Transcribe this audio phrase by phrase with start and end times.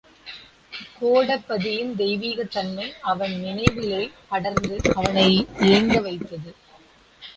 [0.95, 5.29] கோடபதியின் தெய்வீகத் தன்மை அவன் நினைவிலே படர்ந்து அவனை
[5.69, 6.51] ஏங்க வைத்தது.